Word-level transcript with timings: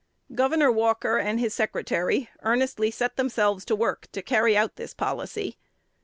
Gov. 0.33 0.73
Walker 0.73 1.19
and 1.19 1.39
his 1.39 1.53
secretary 1.53 2.27
earnestly 2.41 2.89
set 2.89 3.17
themselves 3.17 3.63
to 3.65 3.75
work 3.75 4.07
to 4.13 4.23
carry 4.23 4.57
out 4.57 4.75
this 4.75 4.95
policy. 4.95 5.59